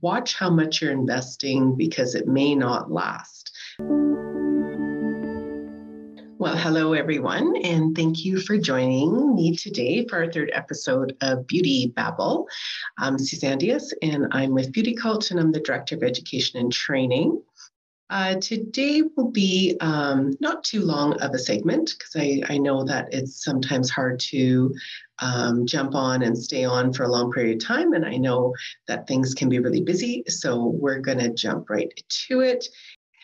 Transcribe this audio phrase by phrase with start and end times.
[0.00, 3.50] watch how much you're investing because it may not last.
[6.38, 11.46] Well, hello, everyone, and thank you for joining me today for our third episode of
[11.46, 12.48] Beauty Babble.
[12.96, 16.72] I'm Suzanne Dias, and I'm with Beauty Cult, and I'm the Director of Education and
[16.72, 17.42] Training.
[18.08, 22.84] Uh, today will be um, not too long of a segment because I, I know
[22.84, 24.74] that it's sometimes hard to
[25.20, 27.92] um, jump on and stay on for a long period of time.
[27.92, 28.54] And I know
[28.88, 30.24] that things can be really busy.
[30.28, 31.92] So we're going to jump right
[32.28, 32.66] to it.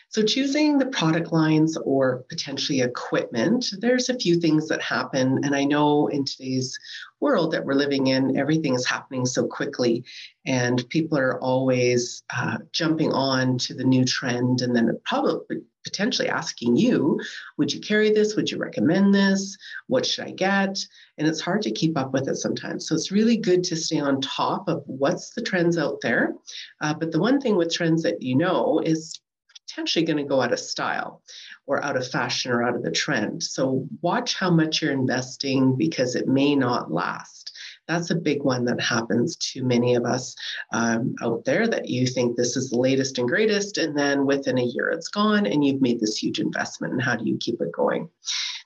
[0.09, 5.43] So, choosing the product lines or potentially equipment, there's a few things that happen.
[5.43, 6.77] And I know in today's
[7.19, 10.05] world that we're living in, everything is happening so quickly,
[10.45, 16.29] and people are always uh, jumping on to the new trend and then probably potentially
[16.29, 17.19] asking you,
[17.57, 18.35] would you carry this?
[18.35, 19.57] Would you recommend this?
[19.87, 20.77] What should I get?
[21.17, 22.87] And it's hard to keep up with it sometimes.
[22.87, 26.33] So it's really good to stay on top of what's the trends out there.
[26.81, 29.19] Uh, but the one thing with trends that you know is
[29.67, 31.21] potentially going to go out of style
[31.65, 33.43] or out of fashion or out of the trend.
[33.43, 37.51] So watch how much you're investing because it may not last.
[37.87, 40.35] That's a big one that happens to many of us
[40.73, 44.57] um, out there that you think this is the latest and greatest, and then within
[44.57, 46.93] a year it's gone and you've made this huge investment.
[46.93, 48.09] And how do you keep it going?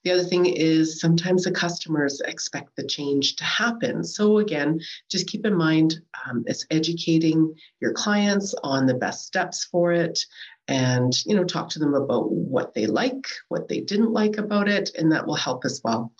[0.03, 4.03] The other thing is sometimes the customers expect the change to happen.
[4.03, 9.65] So, again, just keep in mind um, it's educating your clients on the best steps
[9.65, 10.25] for it
[10.71, 14.69] and you know talk to them about what they like what they didn't like about
[14.69, 16.13] it and that will help as well.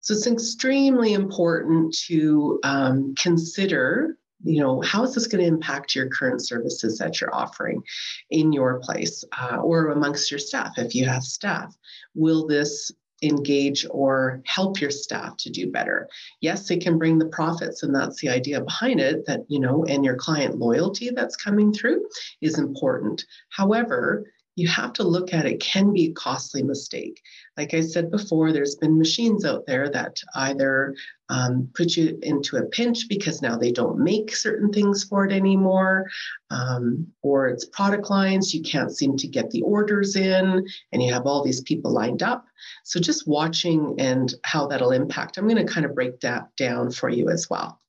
[0.00, 5.94] So it's extremely important to um, consider you know how is this going to impact
[5.94, 7.82] your current services that you're offering
[8.30, 11.76] in your place uh, or amongst your staff if you have staff?
[12.14, 12.90] Will this
[13.24, 16.08] engage or help your staff to do better.
[16.40, 19.84] Yes, it can bring the profits, and that's the idea behind it that, you know,
[19.84, 22.06] and your client loyalty that's coming through
[22.40, 23.24] is important.
[23.50, 24.24] However,
[24.56, 27.20] you have to look at it can be a costly mistake.
[27.56, 30.94] Like I said before, there's been machines out there that either
[31.28, 35.32] um, put you into a pinch because now they don't make certain things for it
[35.32, 36.08] anymore,
[36.50, 41.12] um, or it's product lines, you can't seem to get the orders in, and you
[41.12, 42.46] have all these people lined up.
[42.84, 46.90] So just watching and how that'll impact, I'm going to kind of break that down
[46.90, 47.80] for you as well.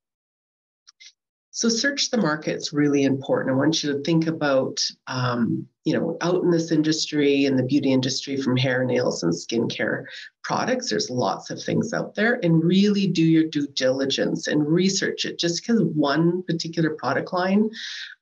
[1.51, 3.55] So search the market is really important.
[3.55, 7.63] I want you to think about, um, you know, out in this industry, in the
[7.63, 10.05] beauty industry, from hair, nails, and skincare
[10.43, 10.89] products.
[10.89, 15.37] There's lots of things out there, and really do your due diligence and research it.
[15.37, 17.69] Just because one particular product line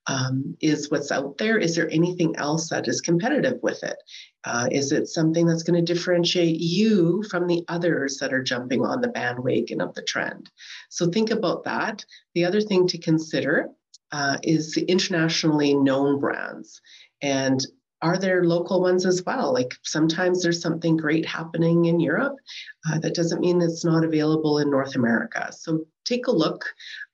[0.06, 3.96] um, is what's out there, is there anything else that is competitive with it?
[4.44, 8.84] Uh, is it something that's going to differentiate you from the others that are jumping
[8.84, 10.50] on the bandwagon of the trend?
[10.90, 12.04] So think about that.
[12.34, 13.70] The other thing to consider
[14.14, 16.80] uh, is the internationally known brands.
[17.20, 17.60] And
[18.00, 19.52] are there local ones as well?
[19.52, 22.36] Like sometimes there's something great happening in Europe.
[22.86, 25.50] Uh, that doesn't mean it's not available in North America.
[25.52, 26.64] So take a look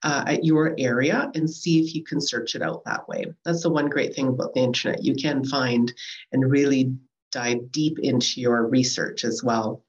[0.03, 3.25] uh, at your area and see if you can search it out that way.
[3.47, 5.03] That's the one great thing about the internet.
[5.03, 5.91] You can find
[6.33, 6.93] and really
[7.33, 9.83] dive deep into your research as well.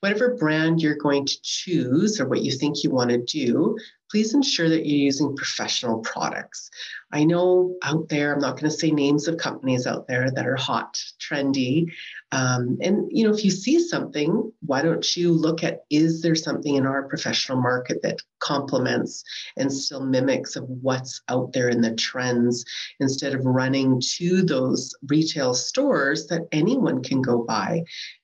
[0.00, 3.76] Whatever brand you're going to choose or what you think you want to do,
[4.10, 6.70] please ensure that you're using professional products.
[7.10, 10.46] I know out there, I'm not going to say names of companies out there that
[10.46, 11.86] are hot, trendy.
[12.32, 16.34] Um, and you know, if you see something, why don't you look at is there
[16.34, 19.24] something in our professional market that complements
[19.56, 22.64] and still mimics of what's out there in the trends
[23.00, 27.82] instead of running to those retail stores that anyone can go buy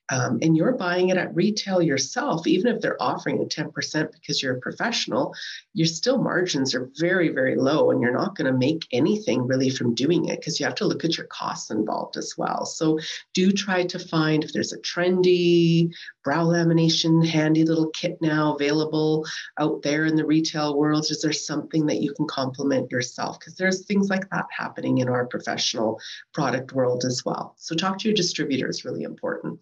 [0.09, 4.41] um, and you're buying it at retail yourself, even if they're offering a 10% because
[4.41, 5.33] you're a professional,
[5.73, 9.69] your still margins are very, very low, and you're not going to make anything really
[9.69, 12.65] from doing it because you have to look at your costs involved as well.
[12.65, 12.99] So
[13.33, 15.91] do try to find if there's a trendy
[16.23, 19.25] brow lamination handy little kit now available
[19.59, 21.05] out there in the retail world.
[21.09, 23.39] Is there something that you can complement yourself?
[23.39, 25.99] Because there's things like that happening in our professional
[26.33, 27.55] product world as well.
[27.57, 29.59] So talk to your distributor is really important.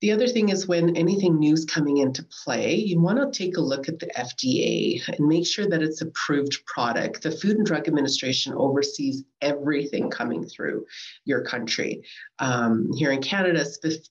[0.00, 3.56] The other thing is when anything new is coming into play, you want to take
[3.56, 7.22] a look at the FDA and make sure that it's approved product.
[7.22, 10.84] The Food and Drug Administration oversees everything coming through
[11.24, 12.02] your country.
[12.38, 13.64] Um, here in Canada,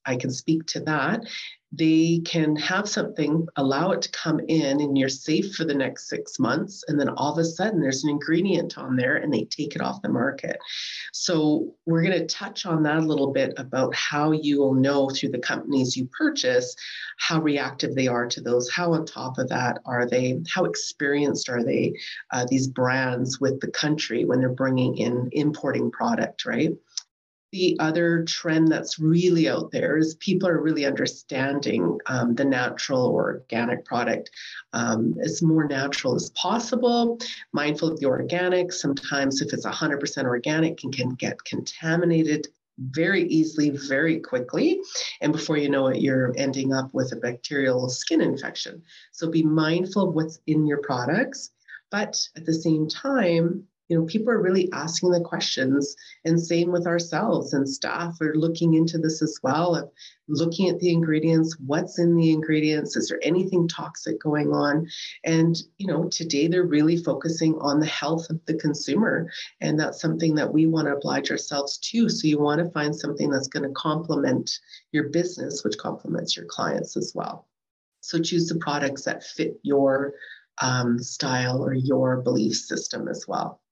[0.06, 1.22] I can speak to that
[1.76, 6.08] they can have something, allow it to come in, and you're safe for the next
[6.08, 6.84] six months.
[6.88, 9.82] And then all of a sudden, there's an ingredient on there and they take it
[9.82, 10.58] off the market.
[11.14, 15.10] So, we're going to touch on that a little bit about how you will know
[15.10, 16.76] through the companies you purchase
[17.18, 21.50] how reactive they are to those, how on top of that are they, how experienced
[21.50, 21.94] are they,
[22.32, 26.72] uh, these brands with the country when they're bringing in importing product, right?
[27.54, 33.06] The other trend that's really out there is people are really understanding um, the natural
[33.06, 34.32] or organic product
[34.74, 37.20] um, as more natural as possible,
[37.52, 38.74] mindful of the organic.
[38.74, 42.48] Sometimes, if it's 100% organic, can, can get contaminated
[42.80, 44.82] very easily, very quickly.
[45.22, 48.82] And before you know it, you're ending up with a bacterial skin infection.
[49.12, 51.52] So be mindful of what's in your products.
[51.92, 55.96] But at the same time, you know people are really asking the questions
[56.26, 59.92] and same with ourselves and staff are looking into this as well of
[60.28, 64.88] looking at the ingredients what's in the ingredients is there anything toxic going on?
[65.26, 69.30] And you know today they're really focusing on the health of the consumer
[69.62, 72.10] and that's something that we want to oblige ourselves to.
[72.10, 74.50] So you want to find something that's going to complement
[74.92, 77.48] your business which complements your clients as well.
[78.02, 80.14] So choose the products that fit your
[80.62, 83.63] um, style or your belief system as well.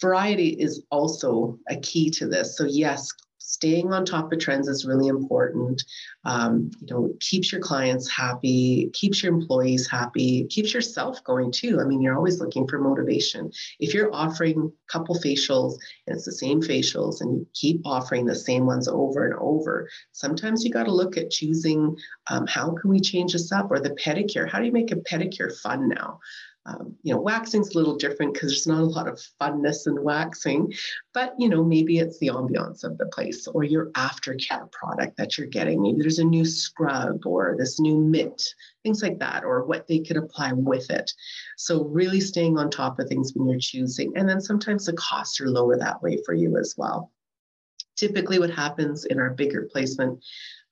[0.00, 2.56] Variety is also a key to this.
[2.56, 3.10] So, yes,
[3.54, 5.82] staying on top of trends is really important.
[6.24, 11.78] Um, you know, keeps your clients happy, keeps your employees happy, keeps yourself going too.
[11.80, 13.52] I mean, you're always looking for motivation.
[13.78, 15.74] If you're offering a couple facials
[16.06, 19.88] and it's the same facials and you keep offering the same ones over and over,
[20.12, 21.96] sometimes you got to look at choosing
[22.28, 24.48] um, how can we change this up or the pedicure.
[24.50, 26.18] How do you make a pedicure fun now?
[26.66, 30.02] Um, you know, waxing's a little different because there's not a lot of funness in
[30.02, 30.72] waxing,
[31.12, 35.36] but you know, maybe it's the ambiance of the place or your aftercare product that
[35.36, 35.82] you're getting.
[35.82, 38.42] Maybe there's a new scrub or this new mitt,
[38.82, 41.12] things like that, or what they could apply with it.
[41.58, 44.16] So really staying on top of things when you're choosing.
[44.16, 47.12] And then sometimes the costs are lower that way for you as well.
[47.96, 50.24] Typically, what happens in our bigger placement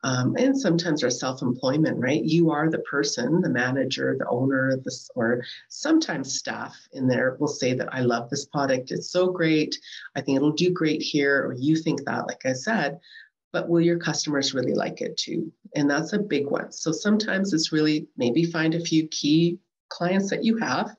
[0.05, 2.23] um, and sometimes our self-employment right?
[2.25, 7.49] You are the person the manager the owner this or sometimes staff in there will
[7.49, 8.91] say that i love this product.
[8.91, 9.79] It's so great.
[10.17, 12.99] I think it'll do great here or you think that like i said
[13.53, 15.53] but will your customers really like it too?
[15.77, 16.73] And that's a big one.
[16.73, 19.59] So sometimes it's really maybe find a few key
[19.91, 20.97] clients that you have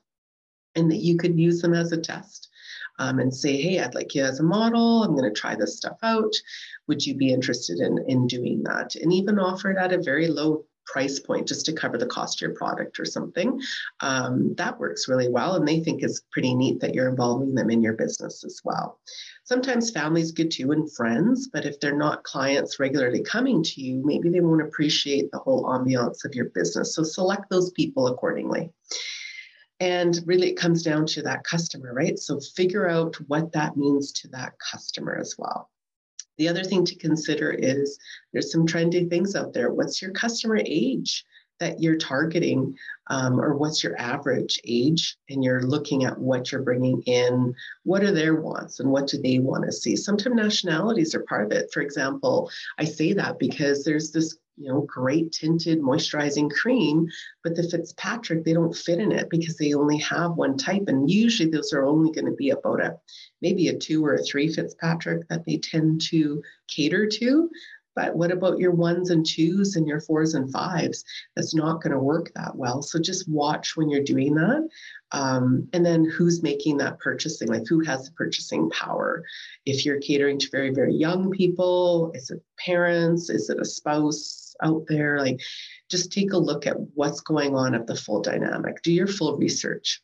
[0.76, 2.48] and that you could use them as a test
[2.98, 5.02] um, and say, hey, I'd like you as a model.
[5.02, 6.32] I'm going to try this stuff out.
[6.88, 8.96] Would you be interested in, in doing that?
[8.96, 12.38] And even offer it at a very low price point just to cover the cost
[12.38, 13.60] of your product or something.
[14.00, 15.54] Um, that works really well.
[15.56, 19.00] And they think it's pretty neat that you're involving them in your business as well.
[19.44, 24.02] Sometimes families get too and friends, but if they're not clients regularly coming to you,
[24.04, 26.94] maybe they won't appreciate the whole ambiance of your business.
[26.94, 28.70] So select those people accordingly.
[29.80, 32.18] And really, it comes down to that customer, right?
[32.18, 35.68] So figure out what that means to that customer as well.
[36.38, 37.98] The other thing to consider is
[38.32, 39.72] there's some trendy things out there.
[39.72, 41.24] What's your customer age
[41.60, 42.76] that you're targeting,
[43.08, 45.16] um, or what's your average age?
[45.28, 47.54] And you're looking at what you're bringing in.
[47.84, 49.94] What are their wants and what do they want to see?
[49.94, 51.70] Sometimes nationalities are part of it.
[51.72, 57.08] For example, I say that because there's this you know, great tinted moisturizing cream,
[57.42, 60.84] but the Fitzpatrick, they don't fit in it because they only have one type.
[60.86, 62.96] And usually those are only going to be about a
[63.42, 67.50] maybe a two or a three Fitzpatrick that they tend to cater to.
[67.96, 71.04] But what about your ones and twos and your fours and fives?
[71.36, 72.82] That's not going to work that well.
[72.82, 74.68] So just watch when you're doing that.
[75.12, 77.48] Um, and then who's making that purchasing?
[77.48, 79.22] Like who has the purchasing power?
[79.64, 83.30] If you're catering to very, very young people, is it parents?
[83.30, 85.18] Is it a spouse out there?
[85.20, 85.40] Like
[85.90, 88.82] just take a look at what's going on at the full dynamic.
[88.82, 90.02] Do your full research.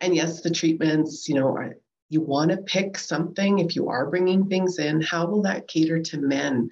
[0.00, 1.76] And yes, the treatments, you know, are,
[2.08, 6.00] you want to pick something if you are bringing things in how will that cater
[6.00, 6.70] to men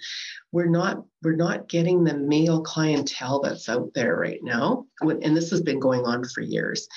[0.52, 5.50] we're not we're not getting the male clientele that's out there right now and this
[5.50, 6.88] has been going on for years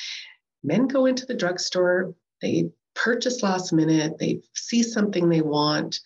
[0.63, 5.99] men go into the drugstore they purchase last minute they see something they want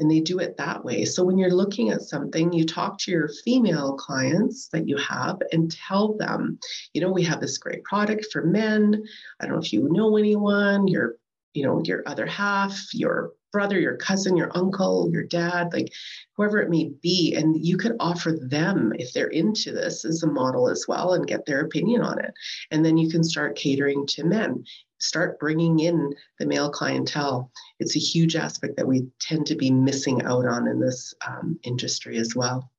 [0.00, 1.04] and they do it that way.
[1.04, 5.38] So when you're looking at something, you talk to your female clients that you have
[5.52, 6.58] and tell them,
[6.92, 9.02] you know, we have this great product for men.
[9.40, 11.16] I don't know if you know anyone, your
[11.54, 15.92] you know your other half your brother your cousin your uncle your dad like
[16.36, 20.26] whoever it may be and you could offer them if they're into this as a
[20.26, 22.32] model as well and get their opinion on it
[22.70, 24.62] and then you can start catering to men
[24.98, 27.50] start bringing in the male clientele
[27.80, 31.58] it's a huge aspect that we tend to be missing out on in this um,
[31.62, 32.70] industry as well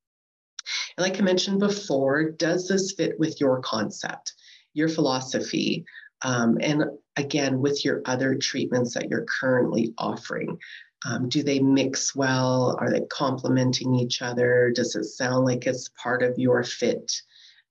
[0.98, 4.34] And like I mentioned before, does this fit with your concept,
[4.74, 5.86] your philosophy,
[6.22, 6.84] um, and
[7.16, 10.58] again, with your other treatments that you're currently offering?
[11.06, 12.78] Um, do they mix well?
[12.80, 14.72] Are they complementing each other?
[14.76, 17.22] Does it sound like it's part of your fit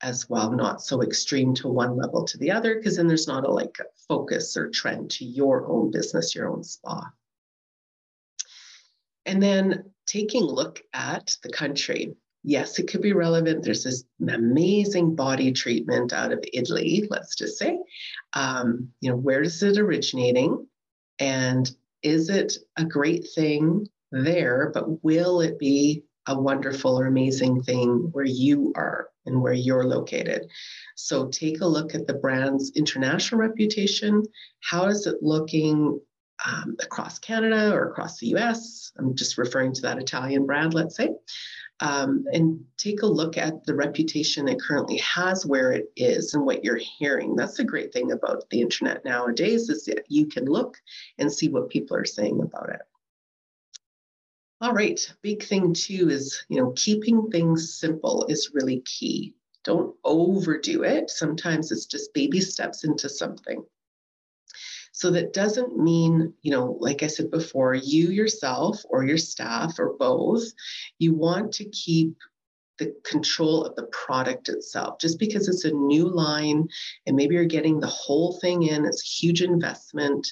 [0.01, 0.51] as well?
[0.51, 3.77] Not so extreme to one level to the other, because then there's not a like
[4.09, 7.11] focus or trend to your own business, your own spa.
[9.27, 12.15] And then taking a look at the country.
[12.43, 13.63] Yes, it could be relevant.
[13.63, 17.79] There's this amazing body treatment out of Italy, let's just say.
[18.33, 20.67] Um, you know, where is it originating?
[21.19, 21.71] And
[22.03, 28.09] is it a great thing there, but will it be a wonderful or amazing thing
[28.13, 30.49] where you are and where you're located?
[30.97, 34.25] So take a look at the brand's international reputation.
[34.61, 36.01] How is it looking
[36.45, 38.93] um, across Canada or across the US?
[38.99, 41.11] I'm just referring to that Italian brand, let's say
[41.81, 46.45] um, and take a look at the reputation it currently has where it is and
[46.45, 50.45] what you're hearing that's the great thing about the internet nowadays is that you can
[50.47, 50.77] look
[51.19, 52.81] and see what people are saying about it
[54.61, 59.35] all right big thing too is you know keeping things simple is really key
[59.65, 63.65] don't overdo it sometimes it's just baby steps into something
[64.99, 69.79] so that doesn't mean, you know, like I said before, you yourself or your staff
[69.79, 70.43] or both,
[70.99, 72.17] you want to keep
[72.79, 74.99] the control of the product itself.
[74.99, 76.67] Just because it's a new line
[77.07, 80.27] and maybe you're getting the whole thing in, it's a huge investment.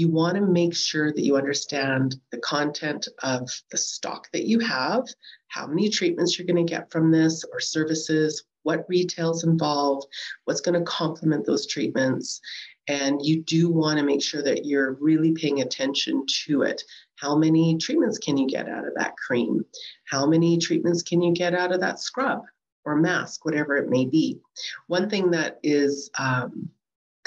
[0.00, 4.58] You want to make sure that you understand the content of the stock that you
[4.60, 5.04] have,
[5.48, 10.06] how many treatments you're going to get from this or services, what retail's involved,
[10.46, 12.40] what's going to complement those treatments,
[12.88, 16.82] and you do want to make sure that you're really paying attention to it.
[17.16, 19.66] How many treatments can you get out of that cream?
[20.06, 22.40] How many treatments can you get out of that scrub
[22.86, 24.40] or mask, whatever it may be?
[24.86, 26.70] One thing that is um,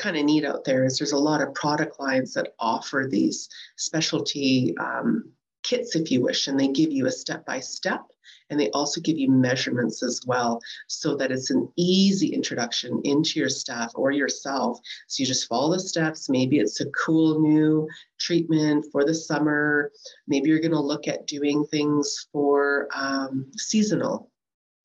[0.04, 3.48] kind of neat out there is there's a lot of product lines that offer these
[3.78, 5.32] specialty um,
[5.64, 8.02] kits, if you wish, and they give you a step by step
[8.50, 13.40] and they also give you measurements as well so that it's an easy introduction into
[13.40, 14.78] your staff or yourself.
[15.08, 16.30] So you just follow the steps.
[16.30, 17.88] Maybe it's a cool new
[18.20, 19.90] treatment for the summer.
[20.28, 24.30] Maybe you're going to look at doing things for um, seasonal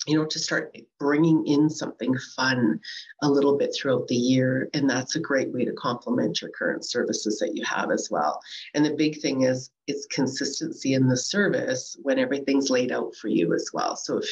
[0.08, 2.80] you know, to start bringing in something fun
[3.22, 4.68] a little bit throughout the year.
[4.74, 8.40] And that's a great way to complement your current services that you have as well.
[8.74, 13.28] And the big thing is it's consistency in the service when everything's laid out for
[13.28, 13.96] you as well.
[13.96, 14.28] So if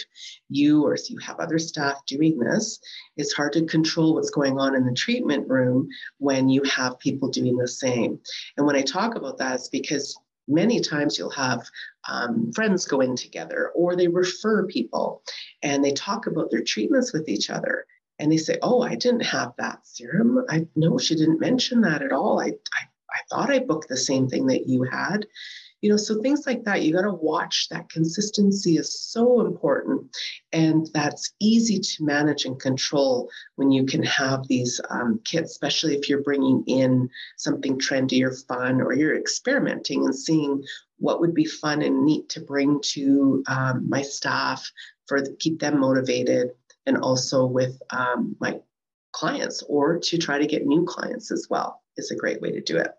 [0.49, 2.79] you or if you have other staff doing this,
[3.17, 7.29] it's hard to control what's going on in the treatment room when you have people
[7.29, 8.19] doing the same.
[8.57, 10.19] And when I talk about that, it's because
[10.49, 11.67] many times you'll have
[12.09, 15.23] um, friends go in together or they refer people
[15.63, 17.87] and they talk about their treatments with each other
[18.19, 20.45] and they say oh i didn't have that serum.
[20.49, 22.41] I no she didn't mention that at all.
[22.41, 25.27] I i, I thought i booked the same thing that you had
[25.81, 30.05] you know so things like that you got to watch that consistency is so important
[30.53, 35.95] and that's easy to manage and control when you can have these um, kits especially
[35.95, 40.63] if you're bringing in something trendy or fun or you're experimenting and seeing
[40.99, 44.71] what would be fun and neat to bring to um, my staff
[45.07, 46.51] for the, keep them motivated
[46.87, 48.59] and also with um, my
[49.13, 52.61] clients or to try to get new clients as well is a great way to
[52.61, 52.91] do it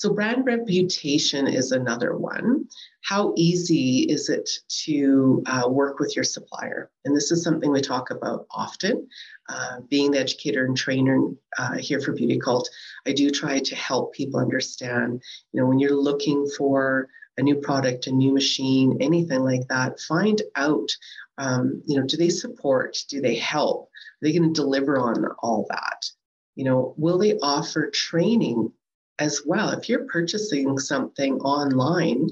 [0.00, 2.66] so, brand reputation is another one.
[3.02, 4.48] How easy is it
[4.84, 6.90] to uh, work with your supplier?
[7.04, 9.06] And this is something we talk about often.
[9.50, 11.20] Uh, being the educator and trainer
[11.58, 12.70] uh, here for Beauty Cult,
[13.06, 17.56] I do try to help people understand, you know, when you're looking for a new
[17.56, 20.88] product, a new machine, anything like that, find out,
[21.36, 22.96] um, you know, do they support?
[23.10, 23.82] Do they help?
[23.82, 26.10] Are they going to deliver on all that?
[26.54, 28.72] You know, will they offer training
[29.20, 29.70] as well.
[29.70, 32.28] If you're purchasing something online,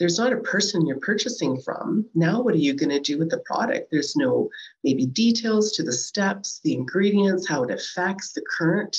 [0.00, 2.06] there's not a person you're purchasing from.
[2.14, 3.90] Now, what are you going to do with the product?
[3.92, 4.50] There's no
[4.82, 8.96] maybe details to the steps, the ingredients, how it affects the current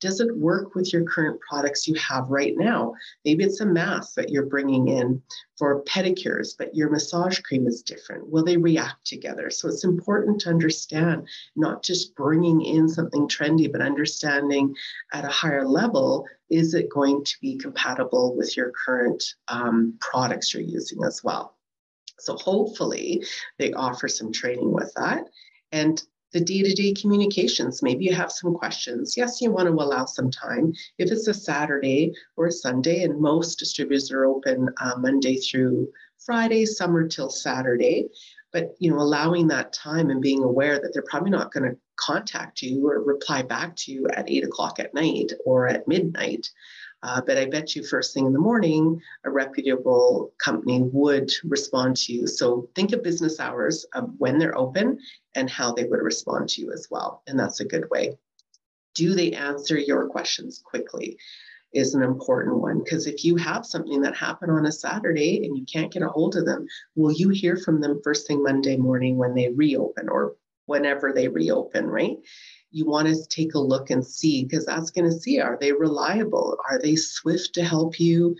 [0.00, 2.94] does it work with your current products you have right now?
[3.24, 5.22] Maybe it's a mask that you're bringing in
[5.56, 8.28] for pedicures, but your massage cream is different.
[8.30, 9.50] Will they react together?
[9.50, 11.26] So it's important to understand
[11.56, 14.74] not just bringing in something trendy, but understanding
[15.12, 20.54] at a higher level is it going to be compatible with your current um, products
[20.54, 21.56] you're using as well?
[22.18, 23.24] So hopefully
[23.58, 25.24] they offer some training with that.
[25.72, 27.82] And the day-to-day communications.
[27.82, 29.16] Maybe you have some questions.
[29.16, 30.72] Yes, you want to allow some time.
[30.98, 35.88] If it's a Saturday or a Sunday, and most distributors are open uh, Monday through
[36.24, 38.08] Friday, summer till Saturday.
[38.52, 41.78] but you know allowing that time and being aware that they're probably not going to
[41.96, 46.48] contact you or reply back to you at eight o'clock at night or at midnight
[47.02, 51.96] uh, but I bet you first thing in the morning, a reputable company would respond
[51.98, 52.26] to you.
[52.26, 54.98] So think of business hours of when they're open
[55.38, 57.22] and how they would respond to you as well.
[57.26, 58.18] And that's a good way.
[58.94, 61.18] Do they answer your questions quickly?
[61.74, 65.56] Is an important one because if you have something that happened on a Saturday and
[65.56, 66.66] you can't get a hold of them,
[66.96, 71.28] will you hear from them first thing Monday morning when they reopen or whenever they
[71.28, 72.16] reopen, right?
[72.70, 75.72] you want to take a look and see because that's going to see are they
[75.72, 78.36] reliable are they swift to help you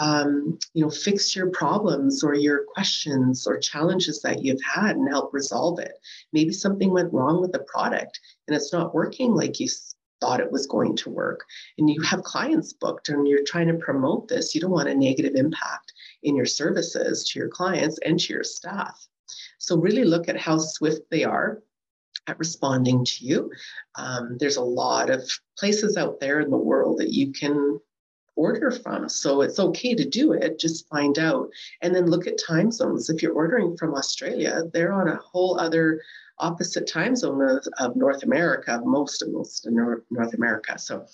[0.00, 5.08] um, you know fix your problems or your questions or challenges that you've had and
[5.08, 5.92] help resolve it.
[6.32, 9.68] Maybe something went wrong with the product and it's not working like you
[10.20, 11.44] thought it was going to work.
[11.78, 14.94] And you have clients booked and you're trying to promote this you don't want a
[14.94, 15.92] negative impact
[16.22, 19.06] in your services to your clients and to your staff.
[19.58, 21.62] So really look at how swift they are
[22.26, 23.50] at responding to you.
[23.96, 27.78] Um, there's a lot of places out there in the world that you can
[28.40, 29.06] order from.
[29.08, 31.50] So it's okay to do it, just find out.
[31.82, 33.10] And then look at time zones.
[33.10, 36.00] If you're ordering from Australia, they're on a whole other
[36.38, 40.78] opposite time zone of, of North America, most of most of North, North America.
[40.78, 41.06] So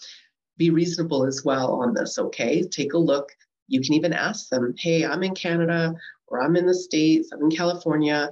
[0.57, 2.63] be reasonable as well on this, okay?
[2.63, 3.33] Take a look.
[3.67, 5.95] You can even ask them, hey, I'm in Canada
[6.29, 8.31] or I'm in the States, I'm in California.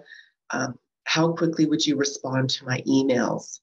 [0.50, 3.58] Um, how quickly would you respond to my emails?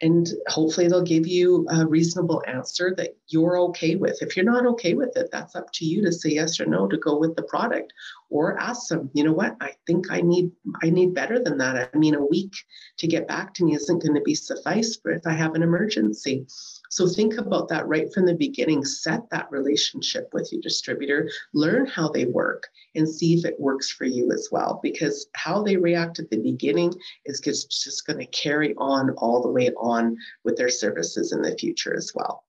[0.00, 4.22] And hopefully they'll give you a reasonable answer that you're okay with.
[4.22, 6.86] If you're not okay with it, that's up to you to say yes or no
[6.86, 7.92] to go with the product
[8.30, 10.52] or ask them, you know what, I think I need
[10.82, 11.90] I need better than that.
[11.92, 12.54] I mean, a week
[12.98, 15.62] to get back to me isn't going to be suffice for if I have an
[15.62, 16.46] emergency.
[16.90, 18.84] So think about that right from the beginning.
[18.84, 23.90] Set that relationship with your distributor, learn how they work, and see if it works
[23.90, 24.80] for you as well.
[24.82, 26.94] Because how they react at the beginning
[27.26, 31.56] is just going to carry on all the way on with their services in the
[31.56, 32.44] future as well.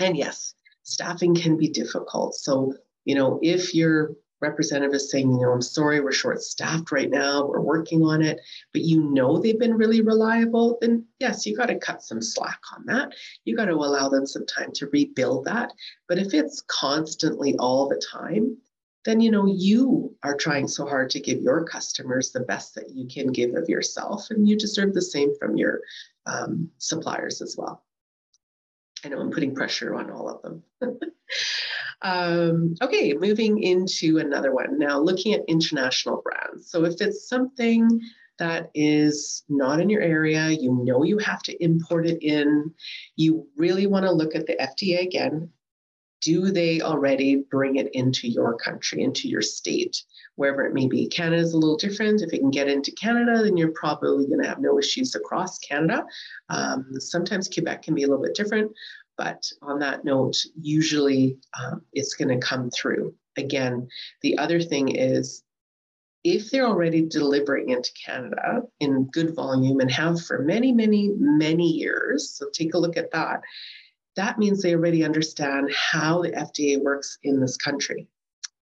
[0.00, 2.34] And yes, staffing can be difficult.
[2.34, 6.92] So, you know, if you're representative is saying, you know, I'm sorry, we're short staffed
[6.92, 8.38] right now, we're working on it,
[8.72, 12.60] but you know they've been really reliable, then yes, you got to cut some slack
[12.76, 13.12] on that.
[13.44, 15.72] You got to allow them some time to rebuild that.
[16.08, 18.56] But if it's constantly all the time,
[19.06, 22.90] then you know you are trying so hard to give your customers the best that
[22.90, 25.80] you can give of yourself, and you deserve the same from your
[26.26, 27.85] um, suppliers as well.
[29.06, 30.62] I know I'm putting pressure on all of them.
[32.02, 34.78] Um, okay, moving into another one.
[34.78, 36.70] Now, looking at international brands.
[36.70, 37.88] So, if it's something
[38.38, 42.70] that is not in your area, you know you have to import it in,
[43.16, 45.48] you really want to look at the FDA again.
[46.22, 50.02] Do they already bring it into your country, into your state,
[50.36, 51.08] wherever it may be?
[51.08, 52.22] Canada is a little different.
[52.22, 55.58] If it can get into Canada, then you're probably going to have no issues across
[55.58, 56.04] Canada.
[56.48, 58.72] Um, sometimes Quebec can be a little bit different,
[59.16, 63.14] but on that note, usually um, it's going to come through.
[63.36, 63.88] Again,
[64.22, 65.42] the other thing is
[66.26, 71.68] if they're already delivering into Canada in good volume and have for many, many, many
[71.68, 73.42] years, so take a look at that,
[74.16, 78.08] that means they already understand how the FDA works in this country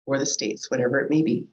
[0.07, 1.49] or the States, whatever it may be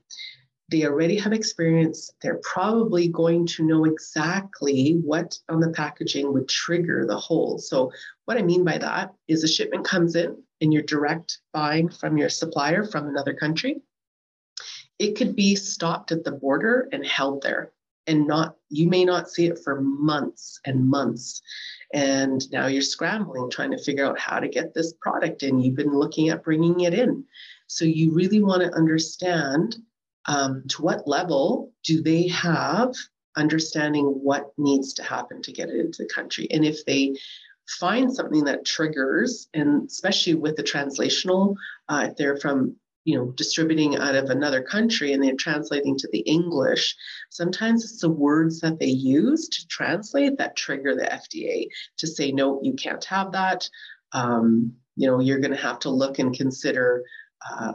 [0.73, 2.11] they already have experience.
[2.21, 7.63] They're probably going to know exactly what on the packaging would trigger the hold.
[7.63, 7.91] So,
[8.25, 12.17] what I mean by that is a shipment comes in and you're direct buying from
[12.17, 13.81] your supplier from another country.
[14.97, 17.71] It could be stopped at the border and held there
[18.07, 21.41] and not you may not see it for months and months
[21.93, 25.59] and now you're scrambling trying to figure out how to get this product in.
[25.59, 27.23] You've been looking at bringing it in.
[27.67, 29.77] So you really want to understand
[30.25, 32.93] um, to what level do they have
[33.35, 36.47] understanding what needs to happen to get it into the country.
[36.51, 37.15] And if they
[37.79, 41.55] find something that triggers and especially with the translational
[41.89, 42.75] uh, if they're from
[43.05, 46.95] you know distributing out of another country and they're translating to the english
[47.29, 52.31] sometimes it's the words that they use to translate that trigger the fda to say
[52.31, 53.67] no you can't have that
[54.13, 57.03] um, you know you're going to have to look and consider
[57.49, 57.73] uh,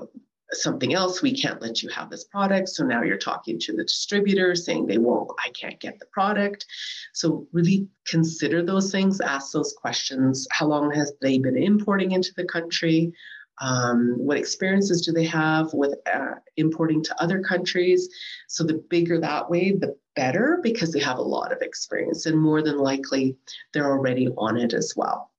[0.53, 2.69] something else, we can't let you have this product.
[2.71, 6.65] So now you're talking to the distributor saying they won't, I can't get the product.
[7.13, 10.47] So really consider those things, ask those questions.
[10.51, 13.13] How long has they been importing into the country?
[13.61, 18.09] Um, what experiences do they have with uh, importing to other countries?
[18.47, 22.37] So the bigger that way, the better because they have a lot of experience and
[22.37, 23.37] more than likely
[23.73, 25.31] they're already on it as well.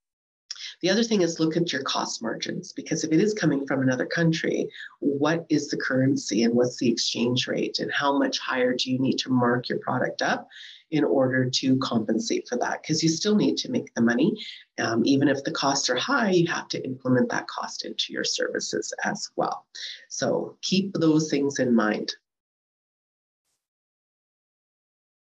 [0.82, 3.82] The other thing is look at your cost margins because if it is coming from
[3.82, 8.74] another country, what is the currency and what's the exchange rate and how much higher
[8.74, 10.48] do you need to mark your product up
[10.92, 12.82] in order to compensate for that?
[12.82, 14.34] Because you still need to make the money.
[14.80, 18.24] Um, even if the costs are high, you have to implement that cost into your
[18.24, 19.66] services as well.
[20.10, 22.14] So keep those things in mind.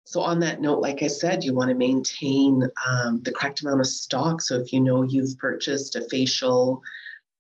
[0.10, 3.82] So on that note, like I said, you want to maintain um, the correct amount
[3.82, 4.42] of stock.
[4.42, 6.82] So if you know you've purchased a facial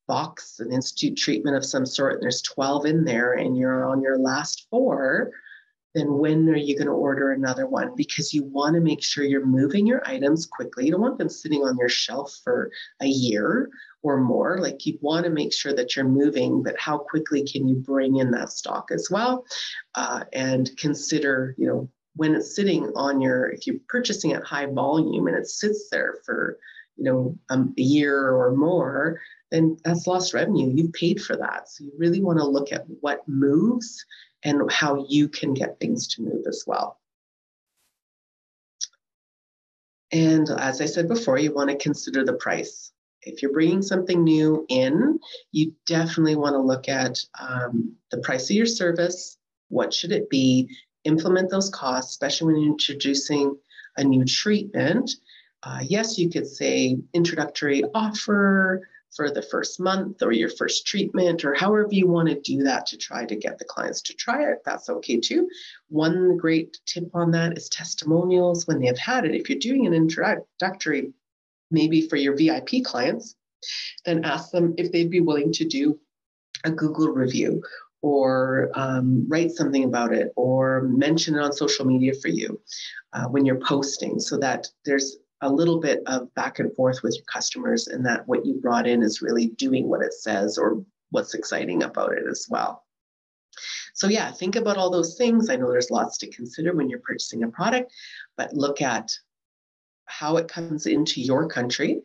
[0.08, 4.04] box, an institute treatment of some sort, and there's 12 in there and you're on
[4.04, 5.32] your last four,
[5.96, 7.96] then when are you going to order another one?
[7.96, 10.86] Because you want to make sure you're moving your items quickly.
[10.86, 12.72] You don't want them sitting on your shelf for
[13.02, 13.70] a year
[14.04, 14.60] or more.
[14.60, 18.18] Like you want to make sure that you're moving, but how quickly can you bring
[18.18, 19.46] in that stock as well?
[19.96, 24.66] Uh, and consider, you know, when it's sitting on your, if you're purchasing at high
[24.68, 26.60] volume and it sits there for,
[26.98, 29.20] you know, um, a year or more,
[29.52, 30.72] then that's lost revenue.
[30.76, 31.70] You've paid for that.
[31.70, 34.06] So you really want to look at what moves
[34.44, 37.00] and how you can get things to move as well.
[40.12, 42.92] And as I said before, you want to consider the price.
[43.22, 45.20] If you're bringing something new in,
[45.52, 49.38] you definitely want to look at um, the price of your service.
[49.68, 50.70] What should it be?
[51.06, 53.56] implement those costs, especially when you're introducing
[53.98, 55.12] a new treatment.
[55.64, 61.44] Uh, yes, you could say introductory offer for the first month or your first treatment
[61.44, 64.44] or however you want to do that to try to get the clients to try
[64.52, 64.60] it.
[64.66, 65.50] That's okay too.
[65.90, 69.36] One great tip on that is testimonials when they have had it.
[69.36, 71.12] If you're doing an introductory,
[71.72, 73.36] maybe for your VIP clients,
[74.06, 76.00] then ask them if they'd be willing to do
[76.64, 77.64] a Google review
[78.02, 82.62] or um, write something about it or mention it on social media for you
[83.14, 87.16] uh, when you're posting so that there's a little bit of back and forth with
[87.16, 90.84] your customers and that what you brought in is really doing what it says or
[91.12, 92.84] what's exciting about it as well.
[93.94, 95.50] So yeah, think about all those things.
[95.50, 97.92] I know there's lots to consider when you're purchasing a product,
[98.38, 99.12] but look at
[100.06, 102.02] how it comes into your country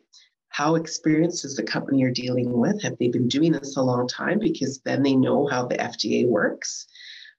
[0.55, 2.81] how experienced is the company you're dealing with?
[2.81, 4.39] Have they been doing this a long time?
[4.39, 6.87] Because then they know how the FDA works.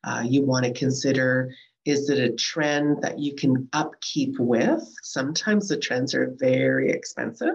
[0.05, 1.51] Uh, you want to consider
[1.87, 4.83] is it a trend that you can upkeep with?
[5.03, 7.55] Sometimes the trends are very expensive.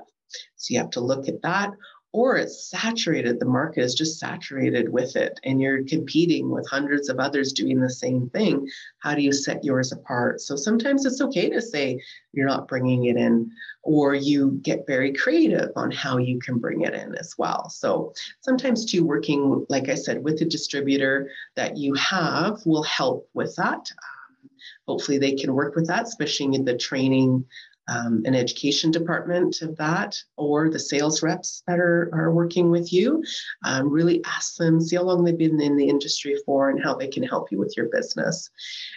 [0.55, 1.71] So you have to look at that
[2.13, 3.39] or it's saturated.
[3.39, 7.79] The market is just saturated with it, and you're competing with hundreds of others doing
[7.79, 8.67] the same thing.
[8.99, 10.41] How do you set yours apart?
[10.41, 12.01] So sometimes it's okay to say
[12.33, 13.49] you're not bringing it in,
[13.83, 17.69] or you get very creative on how you can bring it in as well.
[17.69, 23.29] So sometimes, too, working, like I said, with a distributor that you have will help
[23.33, 23.89] with that.
[24.91, 27.45] Hopefully, they can work with that, especially in the training
[27.87, 32.91] um, an education department of that or the sales reps that are, are working with
[32.91, 33.23] you.
[33.63, 36.93] Um, really ask them, see how long they've been in the industry for and how
[36.93, 38.49] they can help you with your business.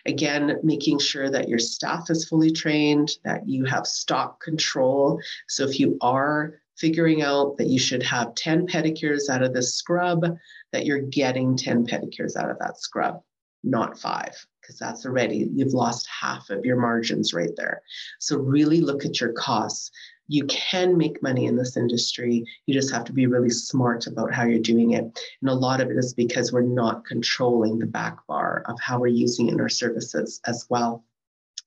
[0.04, 5.20] Again, making sure that your staff is fully trained, that you have stock control.
[5.46, 9.76] So if you are figuring out that you should have 10 pedicures out of this
[9.76, 10.24] scrub,
[10.72, 13.22] that you're getting 10 pedicures out of that scrub,
[13.62, 17.82] not five because that's already, you've lost half of your margins right there.
[18.18, 19.90] So really look at your costs.
[20.26, 22.46] You can make money in this industry.
[22.64, 25.04] You just have to be really smart about how you're doing it.
[25.42, 28.98] And a lot of it is because we're not controlling the back bar of how
[28.98, 31.04] we're using in our services as well.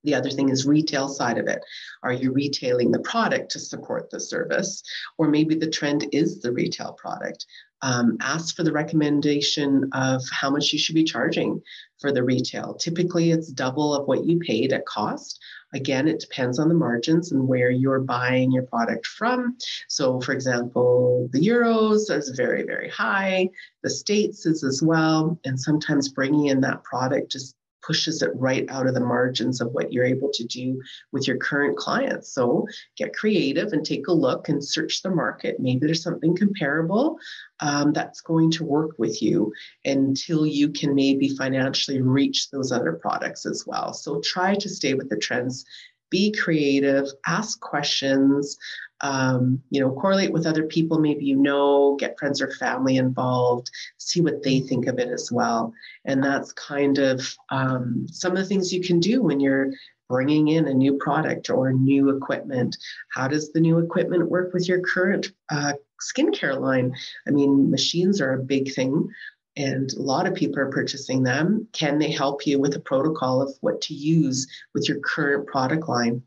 [0.04, 1.60] The other thing is retail side of it.
[2.02, 4.82] Are you retailing the product to support the service?
[5.18, 7.46] Or maybe the trend is the retail product.
[7.82, 11.62] Um, ask for the recommendation of how much you should be charging
[12.00, 12.74] for the retail.
[12.76, 15.40] Typically, it's double of what you paid at cost.
[15.74, 19.58] Again, it depends on the margins and where you're buying your product from.
[19.90, 23.50] So, for example, the euros is very, very high.
[23.84, 25.40] The states is as well.
[25.46, 27.56] And sometimes bringing in that product just
[27.88, 30.80] pushes it right out of the margins of what you're able to do
[31.14, 32.34] with your current clients.
[32.34, 35.60] So get creative and take a look and search the market.
[35.60, 37.18] Maybe there's something comparable
[37.62, 39.54] um, that's going to work with you
[39.86, 43.94] until you can maybe financially reach those other products as well.
[43.94, 45.66] So try to stay with the trends.
[46.10, 48.58] Be creative, ask questions,
[49.02, 53.70] um, you know, correlate with other people maybe you know, get friends or family involved,
[53.98, 55.74] see what they think of it as well.
[56.06, 59.72] And that's kind of um, some of the things you can do when you're
[60.10, 62.78] bringing in a new product or new equipment.
[63.14, 66.96] How does the new equipment work with your current uh, skincare line?
[67.28, 69.10] I mean, machines are a big thing.
[69.58, 71.68] And a lot of people are purchasing them.
[71.74, 75.90] Can they help you with a protocol of what to use with your current product
[75.90, 76.22] line?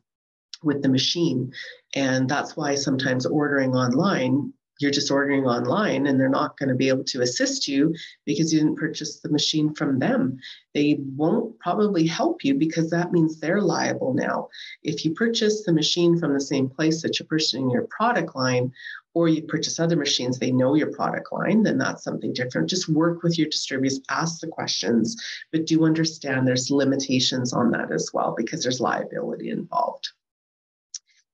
[0.62, 1.52] with the machine.
[1.94, 6.74] And that's why sometimes ordering online you're just ordering online and they're not going to
[6.74, 10.38] be able to assist you because you didn't purchase the machine from them.
[10.72, 14.48] They won't probably help you because that means they're liable now.
[14.82, 18.72] If you purchase the machine from the same place that you're purchasing your product line,
[19.12, 22.70] or you purchase other machines, they know your product line, then that's something different.
[22.70, 25.16] Just work with your distributors, ask the questions,
[25.50, 30.10] but do understand there's limitations on that as well because there's liability involved.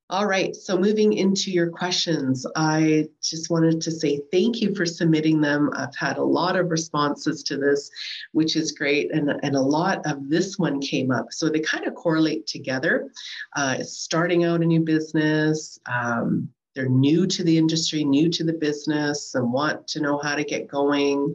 [0.09, 4.87] All right, so moving into your questions, I just wanted to say thank you for
[4.87, 5.69] submitting them.
[5.75, 7.91] I've had a lot of responses to this,
[8.31, 11.33] which is great, and, and a lot of this one came up.
[11.33, 13.11] So they kind of correlate together.
[13.57, 18.53] Uh, starting out a new business, um, they're new to the industry, new to the
[18.53, 21.35] business, and want to know how to get going.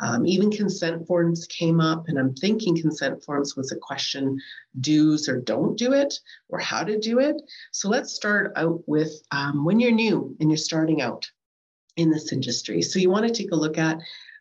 [0.00, 4.38] Um, even consent forms came up, and I'm thinking consent forms was a question
[4.80, 6.14] do's or don't do it,
[6.48, 7.40] or how to do it.
[7.72, 11.30] So let's start out with um, when you're new and you're starting out
[11.96, 12.82] in this industry.
[12.82, 13.98] So you want to take a look at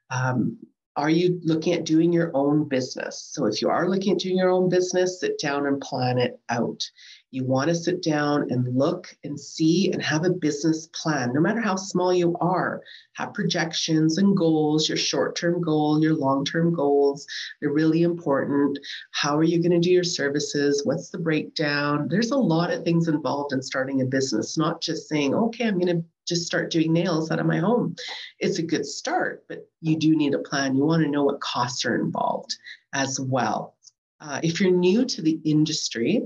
[0.09, 0.57] um,
[0.95, 3.29] are you looking at doing your own business?
[3.31, 6.39] So if you are looking at doing your own business, sit down and plan it
[6.49, 6.83] out.
[7.31, 11.39] You want to sit down and look and see and have a business plan, no
[11.41, 12.81] matter how small you are.
[13.13, 17.27] Have projections and goals, your short term goal, your long term goals.
[17.61, 18.79] They're really important.
[19.11, 20.81] How are you going to do your services?
[20.85, 22.07] What's the breakdown?
[22.09, 25.79] There's a lot of things involved in starting a business, not just saying, okay, I'm
[25.79, 27.95] going to just start doing nails out of my home.
[28.39, 30.75] It's a good start, but you do need a plan.
[30.75, 32.55] You want to know what costs are involved
[32.93, 33.75] as well.
[34.21, 36.23] Uh, if you're new to the industry,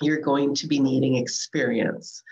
[0.00, 2.22] you're going to be needing experience.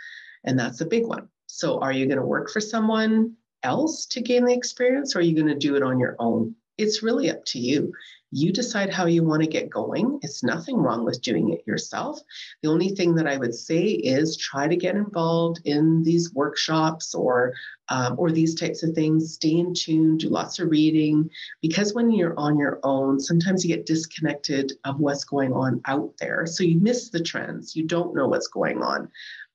[0.44, 1.28] And that's a big one.
[1.46, 5.22] So, are you going to work for someone else to gain the experience, or are
[5.22, 6.54] you going to do it on your own?
[6.76, 7.92] It's really up to you.
[8.36, 10.18] You decide how you want to get going.
[10.22, 12.20] It's nothing wrong with doing it yourself.
[12.62, 17.14] The only thing that I would say is try to get involved in these workshops
[17.14, 17.54] or
[17.90, 19.34] um, or these types of things.
[19.34, 21.30] Stay in tune, do lots of reading,
[21.62, 26.12] because when you're on your own, sometimes you get disconnected of what's going on out
[26.18, 26.44] there.
[26.46, 27.76] So you miss the trends.
[27.76, 29.10] You don't know what's going on.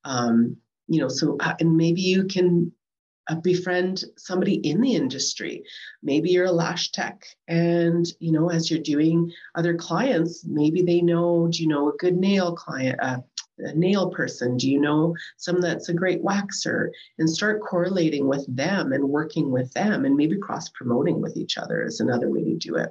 [0.05, 0.55] Um,
[0.87, 2.71] you know, so uh, and maybe you can
[3.29, 5.63] uh, befriend somebody in the industry.
[6.01, 11.01] Maybe you're a lash tech, and you know, as you're doing other clients, maybe they
[11.01, 11.47] know.
[11.47, 12.99] Do you know a good nail client?
[13.01, 13.19] Uh,
[13.59, 14.55] a nail person?
[14.55, 16.89] Do you know someone that's a great waxer?
[17.17, 21.57] And start correlating with them and working with them, and maybe cross promoting with each
[21.57, 22.89] other is another way to do it.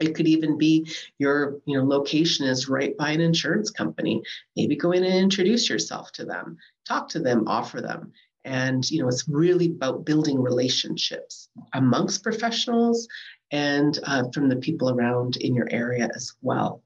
[0.00, 4.22] It could even be your you know location is right by an insurance company.
[4.56, 8.12] Maybe go in and introduce yourself to them, talk to them, offer them.
[8.44, 13.08] And you know, it's really about building relationships amongst professionals
[13.50, 16.82] and uh, from the people around in your area as well.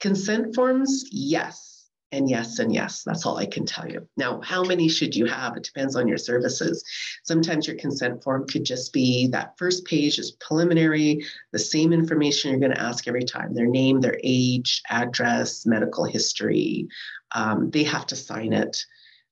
[0.00, 1.70] Consent forms, yes.
[2.12, 4.08] And yes, and yes, that's all I can tell you.
[4.16, 5.56] Now, how many should you have?
[5.56, 6.84] It depends on your services.
[7.22, 12.50] Sometimes your consent form could just be that first page is preliminary, the same information
[12.50, 16.88] you're going to ask every time their name, their age, address, medical history.
[17.32, 18.84] Um, they have to sign it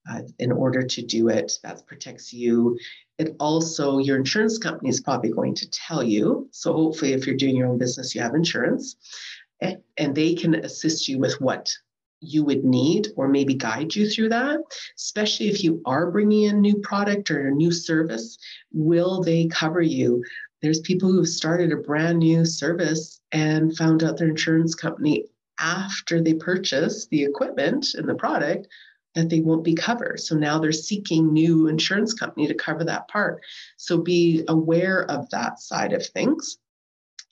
[0.09, 1.53] uh, in order to do it.
[1.63, 2.79] That protects you.
[3.19, 6.49] It also, your insurance company is probably going to tell you.
[6.53, 8.97] So, hopefully, if you're doing your own business, you have insurance,
[9.61, 11.71] and, and they can assist you with what
[12.21, 14.59] you would need or maybe guide you through that,
[14.97, 18.39] especially if you are bringing in new product or a new service.
[18.73, 20.23] Will they cover you?
[20.61, 25.25] There's people who have started a brand new service and found out their insurance company
[25.61, 28.69] after they purchased the equipment and the product
[29.19, 30.21] that they won't be covered.
[30.21, 33.43] So now they're seeking new insurance company to cover that part.
[33.77, 36.59] So be aware of that side of things.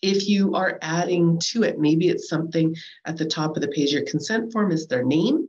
[0.03, 2.75] If you are adding to it, maybe it's something
[3.07, 5.49] at the top of the page, your consent form is their name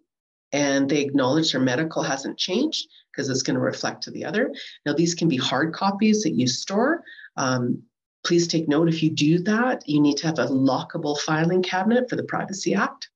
[0.53, 4.53] and they acknowledge their medical hasn't changed because it's going to reflect to the other.
[4.85, 7.03] Now, these can be hard copies that you store.
[7.35, 7.83] Um,
[8.23, 12.09] please take note if you do that, you need to have a lockable filing cabinet
[12.09, 13.09] for the Privacy Act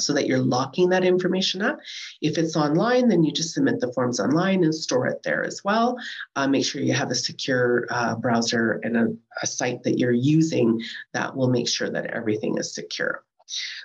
[0.00, 1.78] so that you're locking that information up.
[2.20, 5.62] If it's online, then you just submit the forms online and store it there as
[5.64, 5.96] well.
[6.36, 9.06] Uh, make sure you have a secure uh, browser and a,
[9.42, 10.80] a site that you're using
[11.12, 13.24] that will make sure that everything is secure.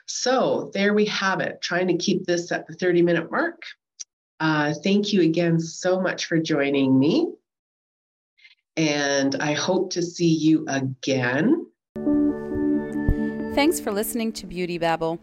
[0.05, 3.63] So there we have it, trying to keep this at the 30 minute mark.
[4.39, 7.31] Uh, thank you again so much for joining me.
[8.77, 11.67] And I hope to see you again.
[13.55, 15.19] Thanks for listening to Beauty Babble.